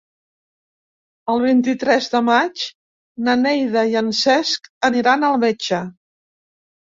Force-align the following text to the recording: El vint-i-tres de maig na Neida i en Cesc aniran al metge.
El 1.33 1.41
vint-i-tres 1.43 2.07
de 2.13 2.21
maig 2.29 2.63
na 3.27 3.35
Neida 3.43 3.85
i 3.93 3.93
en 4.03 4.09
Cesc 4.21 4.71
aniran 4.91 5.29
al 5.29 5.39
metge. 5.45 5.83